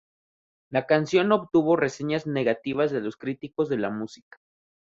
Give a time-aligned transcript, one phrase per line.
[0.71, 4.39] La canción obtuvo reseñas negativas de los críticos de la música.